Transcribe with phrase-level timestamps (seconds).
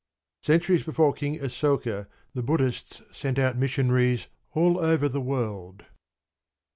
[0.41, 5.85] Centuries before King Asoka the Buddhists sent out missionaries all over the world.